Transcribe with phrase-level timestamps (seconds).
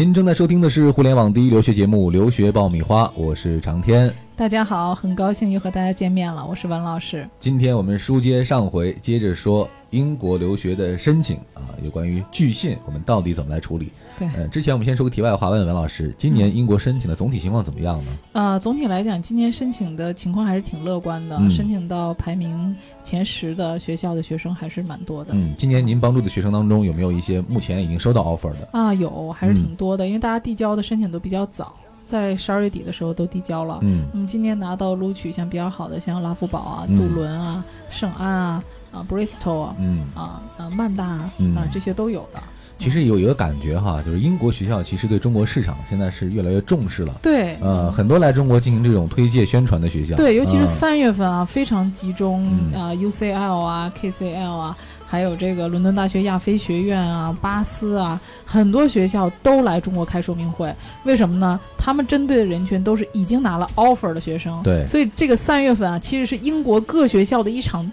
[0.00, 4.10] 您正在收听的是互联网第一留学节目《留学爆米花》，我是长天。
[4.34, 7.28] 大家好，很高兴又和大家见面了，我是文老师。
[7.38, 11.49] 今天我们书接上回，接着说英国留学的申请啊，
[11.84, 13.90] 有关于拒信，我们到底怎么来处理？
[14.18, 18.12] 对，呃，之前我们先说个题外话，问问文老师，今年英国申请的总体情况怎么样呢？
[18.32, 25.32] 呃，总体来讲，今年申请的情况还是挺乐观的，嗯申请到排名前十的学校的学生还是蛮多的。
[25.34, 28.68] 嗯，今年您帮助的学生当中，有没有一些目前已经收到 offer 的？
[28.72, 33.78] 啊，有还是嗯挺多的，因为大家递交的申请都比较早，在十二月底的时候都递交了。
[33.82, 42.42] 嗯那么今年拿到录取像比较好的，像拉夫堡啊、嗯杜伦啊、圣安啊、啊 Bristol 啊、嗯，啊啊曼大啊、嗯啊这些都有的。
[42.78, 47.14] 其实有一个感觉哈，就是英国学校其实对中国市场现在是越来越重视了。
[47.20, 54.74] 对，呃，很多来中国进行这种推介宣传的学校，对，尤其是嗯三月份啊，非常集中嗯啊、UCL 啊、KCL 啊，
[55.06, 60.74] 还有这个伦敦大学亚非学院啊、巴斯啊，很多学校都来中国开说明会。
[61.04, 61.60] 为什么呢？
[61.76, 64.58] 他们针对的人群都是已经拿了 offer 的学生。
[64.62, 67.90] 对所以这个三月份啊，其实是英国各学校的一场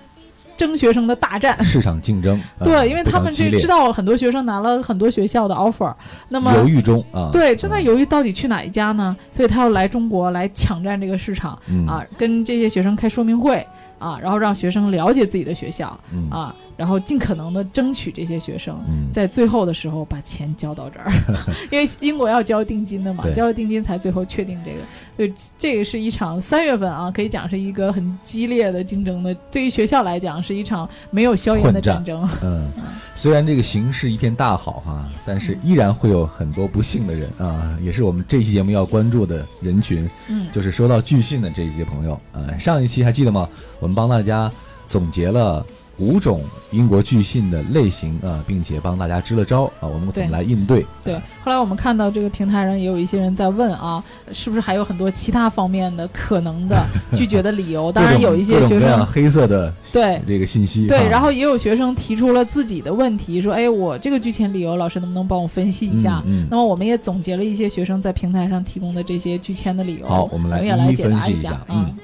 [0.58, 1.63] 争学生的大战。
[1.63, 5.94] 市场竞争，呃 对，因为他们这知道很多学生拿了很多学校的 offer，
[6.30, 9.16] 那么犹豫中啊，对正在嗯犹豫到底去哪一家呢？
[9.31, 11.58] 所以他要来中国来抢占这个市场。
[11.69, 13.66] 嗯啊，跟这些学生开说明会
[13.99, 18.77] 啊，然后让学生了解自己的学校嗯啊，然后尽可能的争取这些学生。
[18.87, 21.11] 嗯，在最后的时候把钱交到这儿，
[21.71, 24.79] 因为英国要交定金的嘛，交了定金才最后确定这个，
[25.15, 32.29] 所以这个是一场三月份啊，可以讲是一个很激烈的竞争的，对于学校来讲是一场没有硝烟的混战战争。
[32.43, 32.71] 嗯，
[33.17, 42.21] 虽然这个形势一片大好哈，但是依然会有很多不幸的人啊，也是我们这期节目要关注的人群，嗯，就是收到拒信的这些朋友。
[42.31, 43.49] 呃，上一期还记得吗？
[43.79, 44.51] 我们帮大家
[44.87, 45.65] 总结了
[45.99, 50.85] 五种英国拒信的类型啊，并且帮大家支了招啊，我们怎么来应对？
[51.03, 57.91] 对，后来我们看到这个平台上也有一些人在问啊，是不是还有很多其他方面的可能的拒绝的理由？
[57.93, 71.97] 当然有一些学生黑色的对这个信息哈，对，然后也有学生提出了自己的问题，说：“哎，我这个拒签理由，老师能不能帮我分析一下？”嗯嗯那么我们也总结了一些学生在平台上提供的这些拒签的理由，好我们来也来一一分解答一析一下嗯嗯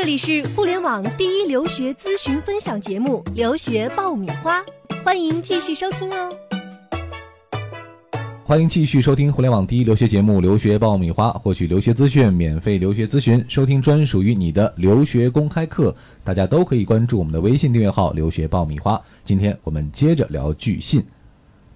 [0.00, 4.60] 这里是互联网第一留学咨询分享节目《留学爆米花》，
[5.02, 6.32] 欢迎继续收听哦。
[8.44, 15.92] 欢迎继续收听互联网第一留学节目《留学爆米花》，获取留学资讯、免费留学咨询、收听专属于你的留学公开课，
[16.22, 19.02] 大家都可以关注我们的微信订阅号“留学爆米花”。
[19.26, 21.04] 今天我们接着聊拒信，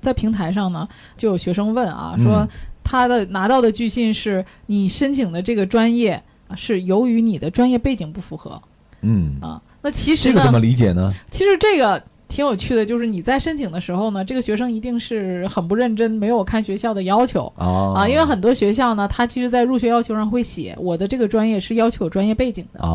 [0.01, 2.49] 在平台上呢，就有学生问啊，嗯说
[2.85, 6.23] 他的拿到的拒信是你申请的这个专业啊
[6.57, 8.61] 是由于你的专业背景不符合
[9.03, 9.61] 嗯，啊。
[9.81, 11.13] 那其实呢，这个怎么理解呢？
[11.31, 17.53] 其实这个挺有趣的，就是你在申请的时候呢，这个学生一定是很不认真，没有看学校的要求。
[17.57, 22.81] 啊啊，因为很多学校呢，他其实，在入学要求上会写，我的这个专业是要求有专业背景的。
[22.81, 22.89] 啊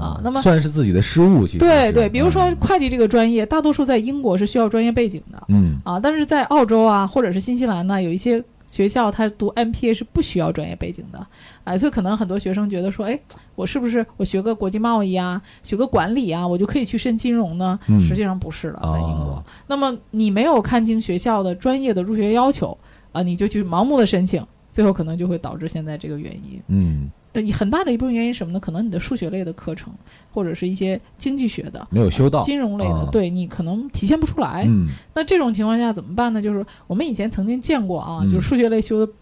[0.00, 11.26] 啊那么算是自己的失误，其实对对，比如说嗯会计这个专业，大多数在英国是需要专业背景的嗯啊，但是在澳洲啊，或者是新西兰呢，有一些学校他读 MPA 是不需要专业背景的，
[11.64, 13.20] 哎，所以可能很多学生觉得说，哎，
[13.54, 17.78] 我是不是我学个国际贸易啊，学个管理啊，我就可以去申金融呢？
[17.88, 19.34] 嗯实际上不是的，在英国。
[19.34, 22.76] 哦那么你没有看清学校的专业的入学要求
[23.12, 26.62] 啊，你就去盲目的申请，最后可能就会导致现在这个原因。
[26.68, 27.21] 嗯呃，
[27.52, 28.60] 很大的一部分原因是什么呢？
[28.60, 29.92] 可能你的数学类的课程，
[30.32, 34.64] 或者是一些经济学的、没有修到，金融类的，啊对你可能体现不出来。
[34.66, 36.42] 嗯那这种情况下怎么办呢？
[36.42, 39.12] 就是我们以前曾经见过啊，嗯就是数学类修的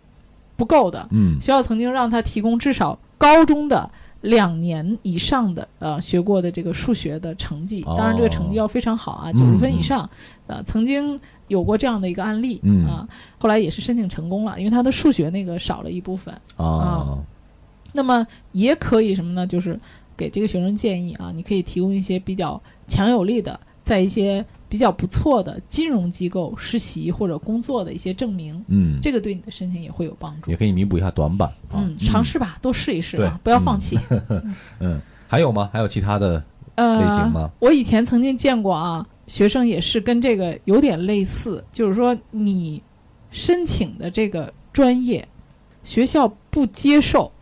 [0.56, 3.88] 不够的，嗯学校曾经让他提供至少高中的
[4.22, 10.09] 两年以上的呃学过的这个数学的成绩，当然这个成绩要非常好啊，嗯九十分以上。
[10.47, 11.16] 呃，曾经
[11.47, 13.06] 有过这样的一个案例、嗯啊，
[13.38, 16.34] 后来也是申请成功了，因为他的数学那个少了一部分。
[16.56, 17.16] 啊
[17.92, 19.47] 那么也可以什么呢？
[19.47, 19.78] 就是
[20.16, 30.57] 给这个学生建议啊，你可以提供一些比较强有力的，在一些比较不错的金融机构实习或者工作的一些证明，嗯，这个对你的申请也会有帮助也。
[30.57, 33.98] 可以弥补一下短板啊嗯，尝试吧，多试一试对啊，不要放弃。
[34.78, 35.71] 嗯，还有吗？
[35.72, 36.34] 还有其他的
[36.77, 37.51] 类型呃，吗？
[37.59, 42.83] 我以前曾经见过啊，学生也是跟这个有点类似，就是说你
[43.31, 45.27] 申请的这个专业，
[45.83, 47.33] 学校不接受。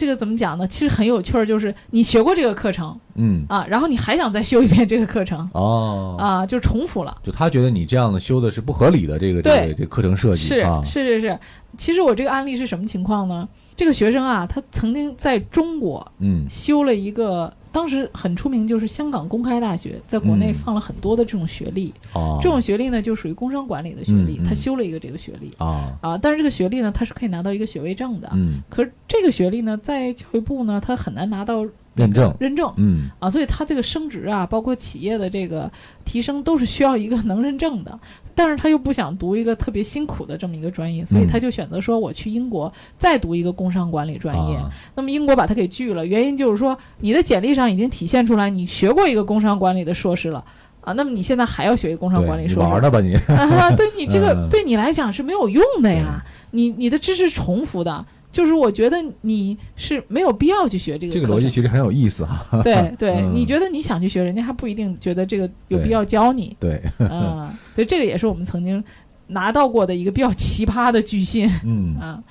[0.00, 0.66] 这个怎么讲呢？
[0.66, 7.14] 其实很有趣儿，就是你学过这个课程嗯啊，然后你还想再修一遍这个课程哦啊，就重复了。
[7.22, 11.38] 就他觉得你这样的修的是不合理的，这个这个这个课程设计是啊，是是是，
[11.76, 13.46] 其实我这个案例是什么情况呢？
[13.76, 20.54] 这个学生啊，他曾经在中国嗯修了一个当时很出名，就是香港公开大学在国内嗯。
[20.54, 28.28] 放了很多的这种学历，哦，这种学历呢就属于工商管理的学历，他修了一个这个学历啊，啊，但是这个学历呢，他是可以拿到一个学位证的。
[28.34, 31.64] 嗯，可是这个学历呢，在教育部呢，他很难拿到
[31.94, 35.70] 认证，认证嗯啊，所以它这个升职啊，包括企业的这个
[36.04, 37.98] 提升，都是需要一个能认证的。
[38.32, 44.56] 但是他又不想读一个特别辛苦的这么一个专业，所以嗯他就选择说我去英国再读一个工商管理专业。
[44.56, 50.42] 啊那么英国把他给拒了，原因就是说你的简历上已经体现出来你学过一个工商管理的硕士了
[50.80, 53.14] 啊，那么你现在还要学一个工商管理硕士，玩呢吧你？
[53.36, 62.62] 啊，对你这个、嗯对你来讲是没有用的呀，你你的知识重复的，就是我觉得你是没有必要去学这个这个逻辑其实很有意思哈。
[62.62, 63.32] 对 对，嗯。
[63.34, 68.82] 你觉得你想去学，人家还不一定觉得这个有必要教你，对，嗯，所以这个也是我们曾经
[69.26, 71.96] 拿到过的一个比较奇葩的巨信 嗯。
[71.96, 72.22] 啊。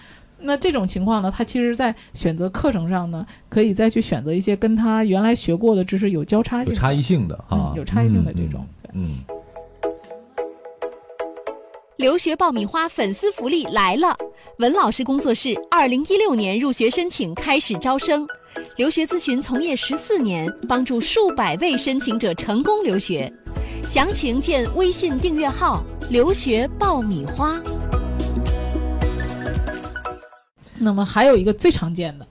[0.41, 7.73] 那这种情况呢，他其实在选择课程上呢，可以再去选择一些跟他原来学过的知识有交叉性、有差异性的啊。
[7.73, 8.65] 嗯，，有差异性的这种。
[8.81, 8.91] 对。
[8.93, 9.17] 嗯，
[11.99, 14.15] 留学爆米花粉丝福利来了！
[14.59, 18.25] 文老师工作室二零一六年入学申请开始招生，
[18.77, 23.29] 留学咨询从业十四年，帮助数百位申请者成功留学。
[23.83, 27.59] 详情见微信订阅号“留学爆米花
[30.77, 32.25] 那么还有一个最常见的，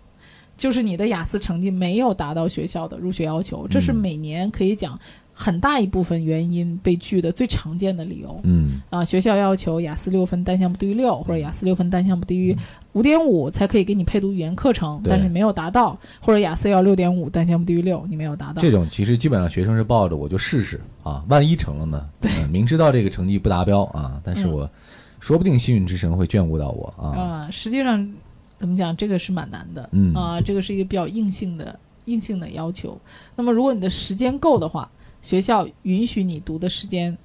[0.56, 4.98] 就是你的雅思成绩没有达到学校的入学要求，这是嗯每年可以讲
[5.40, 8.40] 很大一部分原因被拒的最常见的理由。
[8.42, 12.56] 嗯啊，学校要求雅思六分单项不低于六，或者雅思六分单项不低于
[12.94, 18.60] 五点五才可以给你配读语言课程，但是没有达到，或者雅思要六点五单项不低于六，你没有达到。
[18.60, 22.04] 这种其实基本上学生是抱着我就试试啊，万一成了呢？
[22.20, 24.70] 对嗯明知道这个成绩不达标啊，但是嗯我
[25.20, 27.14] 说不定幸运之神会眷顾到我啊。
[27.16, 28.12] 啊、实际上
[28.56, 29.88] 怎么讲，这个是蛮难的。
[29.92, 32.98] 嗯啊、这个是一个比较硬性的硬性的要求。
[33.36, 34.90] 那么如果你的时间够的话，
[35.20, 37.16] 学校允许你读的时间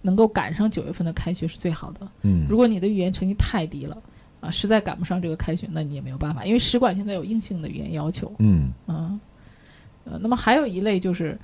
[0.00, 2.08] 能够赶上九月份的开学是最好的。
[2.22, 3.96] 嗯如果你的语言成绩太低了，
[4.40, 8.32] 啊，实在赶不上这个开学，那你也没有办法，因为使馆现在有硬性的语言要求。
[8.38, 9.18] 嗯啊，
[10.04, 11.38] 呃，那么还有一类就是，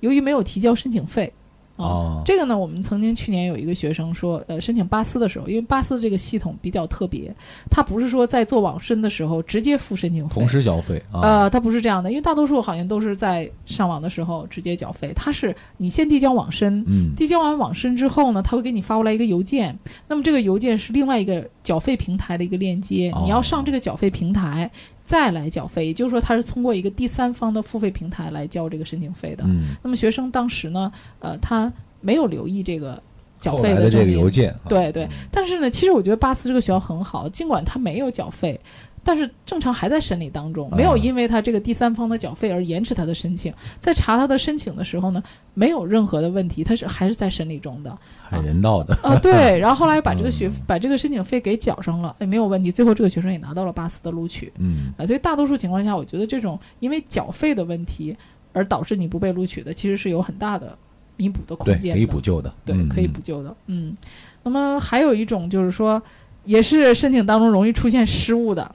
[0.00, 1.45] 由于没有提交申请费，啊、
[1.76, 2.22] 哦。
[2.24, 7.34] 这个呢，我们曾经去年有一个学生说，呃，申请巴斯的时候，因为巴斯这个系统比较特别，
[7.70, 11.20] 它不是说在做网申的时候直接付申请费，同时缴费啊。
[11.20, 17.14] 呃，它不是这样的，因为大多数好像都是在上网的时候直接缴费，它是你先递交网申，嗯。
[17.16, 19.76] 递交完网申之后呢，他会给你发过来一个邮件，
[20.08, 23.22] 那么这个邮件是另外一个缴费平台的一个链接，哦。
[23.24, 24.70] 你要上这个缴费平台
[25.06, 29.44] 再来缴费，也就是说他是通过一个第三方的付费平台来交这个申请费的。
[29.46, 33.00] 嗯，那么学生当时呢，呃，他没有留意这个
[33.38, 38.60] 缴后来的这个邮件啊，对对，但是呢，其实我觉得巴斯这个学校很好，尽管他没有缴费，
[39.06, 43.54] 但是正常还在审理当中，没有啊因为他这个第三方的缴费而延迟他的申请。
[43.78, 45.22] 在查他的申请的时候呢，
[45.54, 47.96] 没有任何的问题，他是还是在审理中的
[48.28, 48.92] 很人道的。
[49.04, 49.16] 啊。
[49.20, 52.72] 对， 然后后来把这个学嗯把这个申请费给缴上了，也没有问题。
[52.72, 55.06] 最后这个学生也拿到了巴斯的录取嗯啊。
[55.06, 58.16] 所以大多数情况下，我觉得这种因为缴费的问题
[58.52, 60.76] 而导致你不被录取的，其实是有很大的
[61.16, 61.92] 弥补的空，间的。
[61.94, 62.52] 可以补救的。
[62.64, 63.20] 对，嗯可以补。
[63.20, 63.54] 救的。
[63.66, 63.96] 嗯，
[64.42, 66.02] 那么还有一种就是说，
[66.44, 68.74] 也是申请当中容易出现失误的，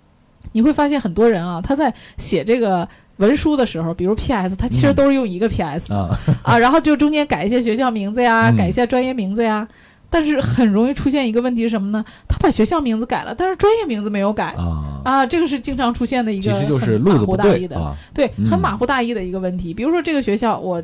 [0.51, 2.87] 你会发现很多人啊，他在写这个。
[3.17, 6.09] 文书的时候，比如 P.S，他其实嗯都是用一个 P.S、啊，
[6.41, 9.67] 啊， 然后就中间改一些学校名字呀，嗯改一些专业名字呀，
[10.09, 12.03] 但是很容易出现一个问题是什么呢？
[12.27, 17.95] 他把学校名字改了，但是专业名字没有改啊，啊，这个是经常出现的一个其实就是很马路子不虎大意的，对啊。
[18.11, 19.71] 对，很嗯马虎大意的一个问题。
[19.71, 20.81] 比如说这个学校，我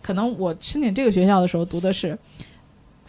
[0.00, 2.16] 可能我申请这个学校的时候读的是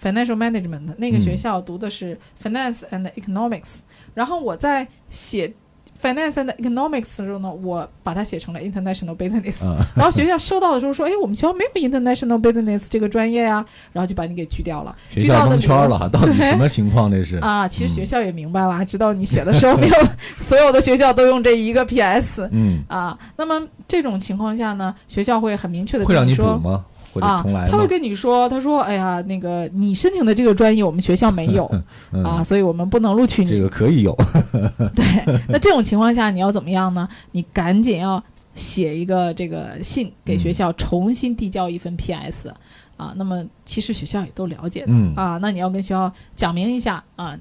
[0.02, 3.82] financial management，那个嗯学校读的是 finance and economics，、
[4.16, 5.54] 然后我在写
[6.02, 14.96] finance and economics 的时候呢，我把它写成了 international business，、嗯 然后学校收到的时候说，哎，我们学校没有 international business 这个专业呀，然后就把你给拒掉了。
[15.10, 17.10] 学校蒙圈了，到底对 什么情况？
[17.12, 19.96] 这是啊，其实学嗯校也明白了，知道你写的时候没有
[20.40, 26.84] 所有的学校都用这一个 PS，嗯，啊，那么这种情况下呢，学校会很明确的会让你补说吗？
[27.14, 27.68] 或者啊重来，吗？
[27.70, 31.70] 他会跟你说，他说，哎呀，那个你申请的这个专业我们学校没有
[32.12, 33.50] 嗯啊，所以我们不能录取你。
[33.50, 34.16] 这个可以有。
[34.96, 35.06] 对，
[35.50, 37.08] 那这种情况下你要怎么样呢？
[37.32, 38.24] 你赶紧要
[38.56, 42.54] 写一个这个信给学嗯校，重新递交一份 PS
[42.98, 43.14] 啊。
[43.16, 47.38] 那么其实学校也都了解的嗯啊，那你要跟学校讲明一下啊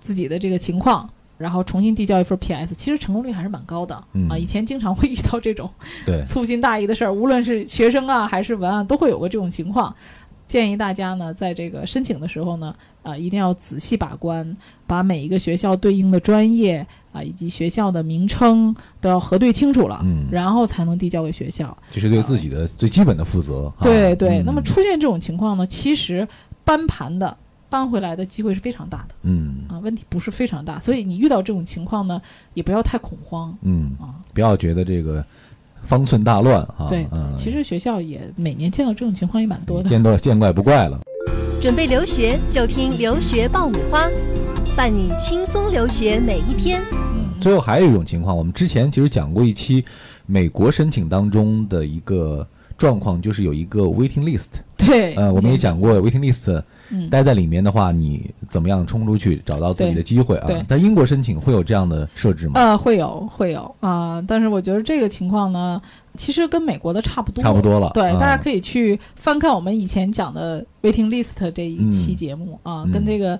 [0.00, 1.08] 自己的这个情况。
[1.42, 4.38] 然后重新递交一份 PS，其实成功率还是蛮高的、嗯啊！
[4.38, 5.68] 以前经常会遇到这种
[6.06, 9.94] 对， 粗心大意的事儿，无论是学生啊还是文案，都会有过这种情况。
[10.46, 14.54] 建议大家呢，在这个申请的时候呢，啊、一定要仔细把关，
[14.86, 21.74] 把每一个学校对应的专业啊、以及学校的名称都要核对清楚了，嗯然后才能递交给学校。
[21.90, 23.72] 这是对自己的最基本的负责。
[23.78, 26.28] 啊对对，嗯那么出现这种情况呢，其实
[26.64, 27.34] 搬盘的
[27.72, 32.20] 搬回来的机会是非常大的嗯啊，问题不是非常大，所以你遇到这种情况呢，
[32.52, 34.20] 也不要太恐慌嗯，啊。
[34.34, 35.24] 不要觉得这个
[35.82, 36.86] 方寸大乱啊。
[36.90, 39.88] 对，嗯，其实学校也每年见到这种情况也蛮多的。
[39.88, 41.00] 见多见怪不怪了。
[41.62, 44.06] 准备留学就听留学爆米花，
[44.76, 46.82] 伴你轻松留学每一天。
[46.92, 49.82] 嗯，最后还有一种情况，我们之前其实讲过一期
[50.26, 54.60] 美国申请当中的一个状况，就是有一个 waiting list。
[54.86, 60.48] 对，呃，我们也讲过 waiting list，嗯，待在里面的话，你怎么样冲出去找到自己的机会啊？
[60.66, 62.52] 在英国申请会有这样的设置吗？
[62.56, 65.80] 呃，会有会有啊、但是我觉得这个情况呢，
[66.16, 67.90] 其实跟美国的差不多，差不多了。
[67.94, 68.18] 对，啊。
[68.20, 72.90] 大家可以去翻看我们以前讲的 waiting list 这一期嗯节目啊，嗯。
[72.90, 73.38] 跟这个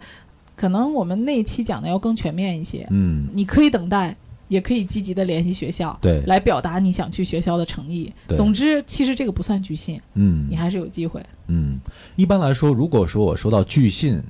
[0.54, 2.86] 可能我们那一期讲的要更全面一些。
[2.90, 4.16] 嗯，你可以等待，
[4.52, 8.12] 也可以积极的联系学校，对，来表达你想去学校的诚意。
[8.28, 11.24] 对总之，其实这个不算拒信，嗯你还是有机会。
[11.46, 11.78] 嗯，
[12.16, 14.22] 一般来说，如果说我收到拒信，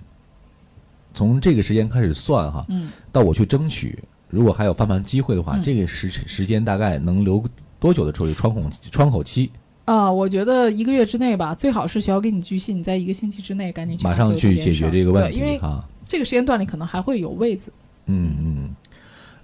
[1.12, 3.98] 从这个时间开始算哈，嗯，到我去争取，
[4.30, 7.42] 如果还有翻盘机会的话，嗯这个时时间大概能留
[7.80, 8.62] 多久的处理窗口
[8.92, 9.50] 窗口期？
[9.84, 15.84] 啊、我觉得一个月之内吧，最好是学校给你拒信，你在一个星期之内赶紧去马上去解决这个问题因为题哈。
[16.06, 17.72] 这个时间段里可能还会有位子。
[18.06, 18.76] 嗯嗯，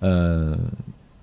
[0.00, 0.58] 呃，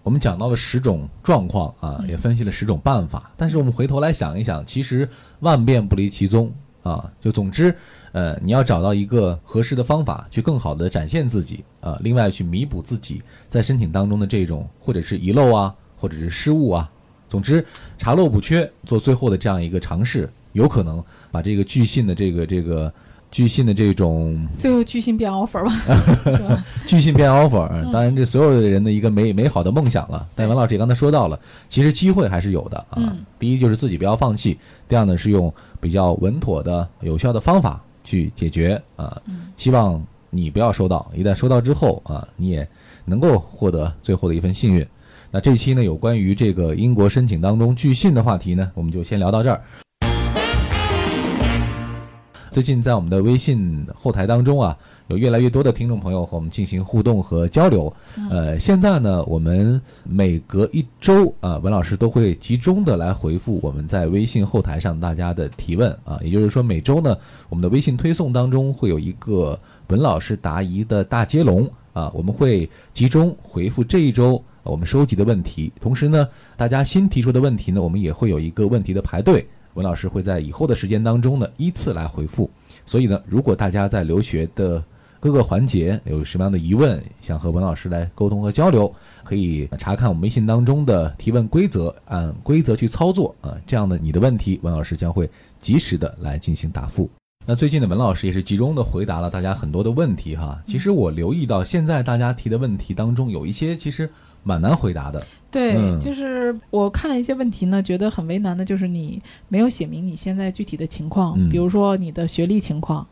[0.03, 5.07] 我们讲到了十种状况啊，嗯也分析了十种办法，但是我们回头来想一想，其实
[5.39, 6.51] 万变不离其宗
[6.83, 7.11] 啊。
[7.19, 7.75] 就总之，
[8.11, 16.91] 呃，你要找到一个合适的方法，去更好的展现自己啊，另外去弥补自己在申请当中的这种或者是遗漏啊，或者是失误啊。
[17.27, 17.65] 总之，
[17.97, 22.93] 查漏补缺，做最后的这样一个尝试，有可能把这个拒信的这个这个
[23.35, 25.69] 拒信的这种最后巨信变 offer 吧，
[26.23, 26.65] 是吧？
[26.87, 30.25] 拒信变 offer，嗯当然这所有的人的一个美美好的梦想了。
[30.33, 31.37] 但文老师也刚才说到了，
[31.67, 32.95] 其实机会还是有的啊。
[32.95, 39.21] 嗯第一就是自己不要放弃，第二呢是用比较稳妥的、有效的方法去解决啊。
[39.25, 42.65] 嗯希望你不要收到，一旦收到之后啊，你也
[43.03, 44.87] 能够获得最后的一份幸运。
[45.29, 49.61] 那这期呢，有关于这个英国申请当中巨信的话题呢，我们就先聊到这儿。
[52.55, 57.93] 最近在我们的微信后台当中啊，有越来越多的听众朋友和我们进行互动和交流。
[58.31, 66.17] 呃，现在呢，我们每隔一周啊，文老师都会集中的来回复我们在微信后台上大家的提问啊。
[66.23, 67.17] 也就是说，每周呢，
[67.49, 69.59] 我们的微信推送当中会有一个
[69.89, 75.73] 文老师答疑的大接龙啊，我们会集中回复这一周呃我们收集的问题。
[75.81, 79.45] 同时呢，大家新提出的问题呢，我们也会有一个问题的排队。
[79.75, 82.49] 文老师会在以后的时间当中呢，依次来回复。
[82.85, 84.83] 所以呢，如果大家在留学的
[85.19, 93.57] 各个环节有什么样的疑问，想和文老师来沟通和交流，可以查看我们微信当中的提问规则，按规则去操作啊。
[93.65, 95.29] 这样的你的问题，文老师将会
[95.59, 97.09] 及时的来进行答复。
[97.47, 100.59] 那最近的文老师也是集中的回答了大家很多的问题哈。
[100.65, 104.09] 其实我留意到，现在大家提的问题当中，有一些其实
[104.45, 105.25] 蛮难回答的。
[105.49, 113.05] 对，嗯就是我看了一些问题呢，觉得很为难的，就是你没有写明你现在具体的情况，嗯比如说你的学历情况，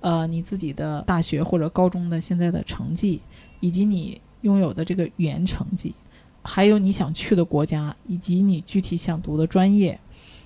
[0.00, 3.20] 呃，你自己的大学或者高中的现在的成绩，
[3.60, 5.94] 以及你拥有的这个语言成绩，
[6.42, 9.98] 还有你想去的国家，以及你具体想读的专业。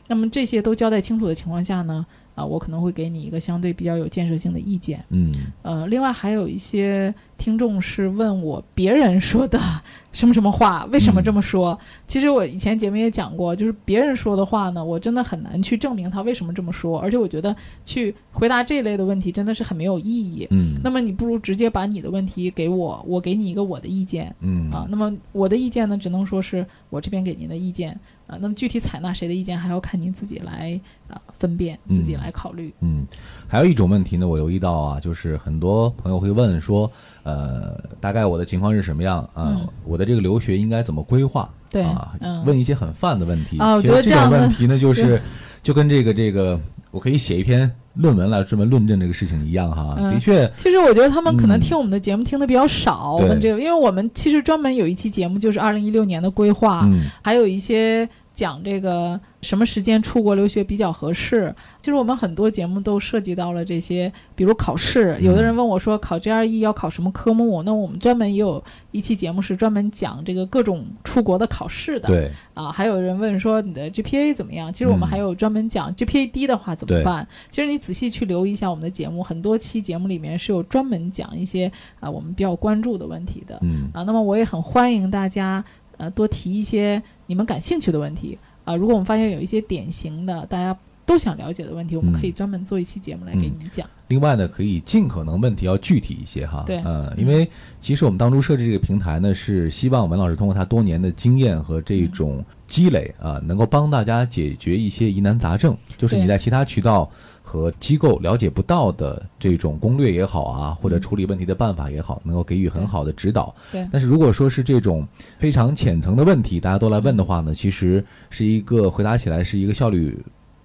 [0.06, 5.04] 那么这些都交代清楚的情况下呢，啊、我可能会给你一个相对比较有建设性的意见。
[5.10, 9.58] 嗯呃，另外还有一些听众是问我别人说的
[10.12, 11.76] 什么什么话，为什么这么说？
[12.06, 20.46] 其实我以前节目也讲过，就是别人说的话呢，我真的很难去证明他为什么这么说，而且我觉得去回答这类的问题真的是很没有意义。
[20.50, 24.86] 嗯那么你不如直接把你的问题给我，我给你一个我的意见嗯啊。
[24.88, 28.38] 那么我的意见呢，只能说是我这边给您的意见啊。
[28.40, 32.72] 那么具体采纳谁的意见，还要看您自己来啊分辨，自己嗯来考虑。
[32.80, 33.06] 嗯，
[33.46, 36.90] 还有一种问题呢，我留意到啊，就是很多朋友会问说，
[37.22, 39.56] 呃，大概我的情况是什么样啊？
[39.56, 41.48] 嗯我的这个留学应该怎么规划？
[41.70, 43.58] 对啊，嗯问一些很泛的问题。
[43.58, 45.20] 啊我觉得这样的问题呢，就是
[45.62, 49.96] 就跟这个这个，我可以写一篇论文来专门论证这个事情一样哈。
[49.98, 50.12] 嗯。
[50.12, 51.60] 的确，其实我觉得他们可能嗯。
[51.60, 57.02] 听我们的节目听的比较少，我们这个，因为我们其实专门有一期节目就是二零一六年的规划，嗯。
[57.22, 61.54] 还有一些讲这个什么时间出国留学比较合适。
[61.80, 65.16] 其实我们很多节目都涉及到了这些，比如考试。
[65.20, 67.62] 有的人问我说，考 GRE 要考什么科目？
[67.62, 72.08] 那我们专门也有一期节目是专门讲这个各种出国的考试的。
[72.08, 74.72] 对啊，还有人问说你的 GPA 怎么样？
[74.72, 77.26] 其实我们还有专门讲 GPA 低的话怎么办。
[77.50, 83.58] 其实你仔细去留意一下我们的节目，很多期节目里面是有专门讲一些啊我们比较关注的问题的。
[83.62, 85.64] 嗯啊，那么我也很欢迎大家
[85.98, 88.74] 呃多提一些你们感兴趣的问题啊。
[88.74, 93.88] 如果我们发现有一些典型的大家都想了解的问题，我们可以专门做一期节目来给你们讲。
[94.08, 96.62] 另外呢，可以尽可能问题要具体一些哈。
[96.66, 97.48] 对，嗯，因为
[97.80, 107.10] 其实我们当初设置这个平台呢，是希望文老师通过他多年的经验和这种积累啊，能够帮大家解决一些疑难杂症，就是你在其他渠道
[107.42, 113.54] 和机构了解不到的这种攻略也好啊，或者处理问题的办法也好，能够给予很好的指导。
[113.72, 113.88] 对。
[113.90, 115.06] 但是如果说是这种
[115.38, 120.22] 非常浅层的问题，大家都来问的话呢，其实是一个回答起来是一个效率。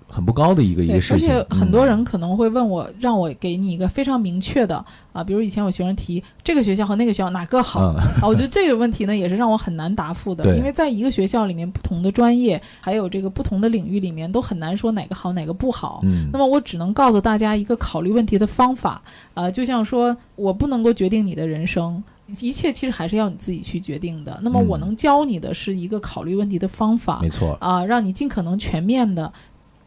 [0.10, 16.02] 很不高的一个一个事情，而且很多人可能会问我，让我给你一个非常明确的啊，比如以前有学生提这个学校和那个学校哪个好啊，我觉得这个问题呢也是让我很难答复的，因为在一个学校里面，不同的专业还有这个不同的领域里面，都很难说哪个好哪个不好。
[16.04, 19.02] 嗯，那么我只能告诉大家一个考虑问题的方法，
[19.36, 22.04] 呃，就像说我不能够决定你的人生，
[22.42, 24.40] 一切其实还是要你自己去决定的。
[24.42, 29.32] 那么我能教你的是一个考虑问题的方法，没错啊，让你尽可能全面的。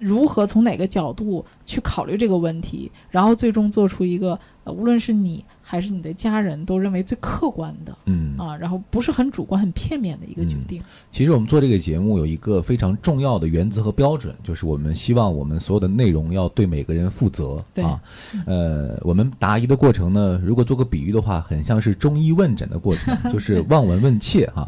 [0.03, 10.83] 如何从哪个角度去考虑这个问题，然后最终做出一个呃，无论是你还是你的家人都认为最客观的，嗯啊，然后不是很主观、很片面的一个决定。
[11.13, 18.01] 其实我们做这个节目有一个非常重要的原则和标准，就是我们希望我们所有的内容要对每个人负责啊。
[18.45, 24.67] 呃，我们答疑的过程呢，如果做个比喻的话，很像是中医问诊的过程， 就是望闻问切哈。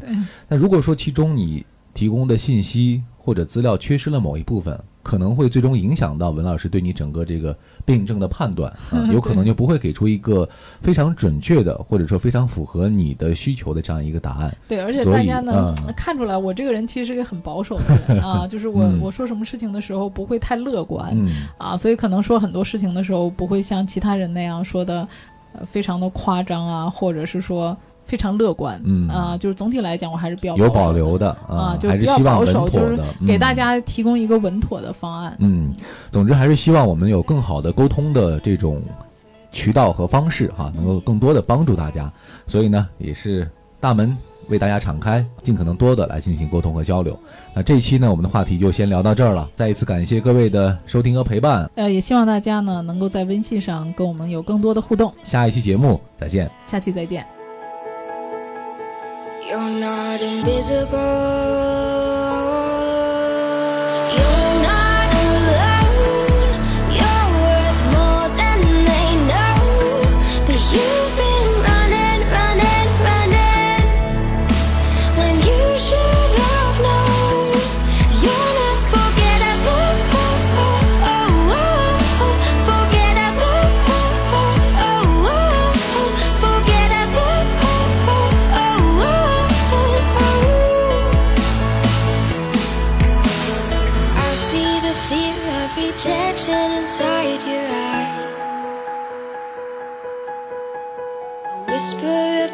[0.48, 10.48] 那如果说其中你提供的信息或者资料缺失了某一部分，可能会最终影响到文老师对你整个这个病症的判断 啊，有可能就不会给出一个
[10.82, 14.56] 非常准确的，或者说非常符合你的需求的这样一个答案。
[14.66, 21.14] 对，而且大家呢 看出来，我这个人其实是个很保守的人啊， 就是我我说什么事情的时候不会太乐观
[21.58, 25.06] 啊，所以可能说很多事情的时候不会像其他人那样说的，
[25.52, 27.76] 呃，非常的夸张啊，或者是说。
[28.06, 35.36] 非常乐观，嗯啊，就是总体来讲，我还是比较有保留的啊，就是比较保守，就是给大家提供一个稳妥的方案。
[35.40, 35.72] 嗯，
[36.10, 38.80] 总之还是希望我们有更好的沟通的这种
[39.52, 42.12] 渠道和方式哈，能够更多的帮助大家。
[42.46, 43.48] 所以呢，也是
[43.80, 44.16] 大门
[44.48, 47.18] 为大家敞开，尽可能多的来进行沟通和交流。
[47.54, 49.48] 那这一期呢，我们的话题就先聊到这儿了。
[49.54, 51.70] 再一次感谢各位的收听和陪伴。
[51.76, 55.10] 呃，也希望大家呢能够在微信上跟我们有更多的互动。
[55.22, 56.50] 下一期节目再见。
[56.66, 57.33] 下期再见。
[59.46, 61.63] You're not invisible.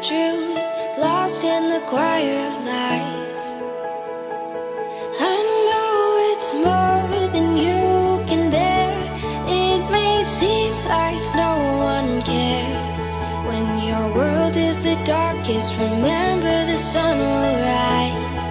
[0.01, 0.57] Truth
[0.97, 3.45] lost in the choir of lies.
[5.19, 5.37] I
[5.67, 8.89] know it's more than you can bear.
[9.45, 11.53] It may seem like no
[11.93, 13.05] one cares.
[13.45, 18.49] When your world is the darkest, remember the sun will rise.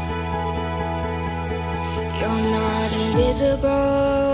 [2.20, 4.29] You're not invisible.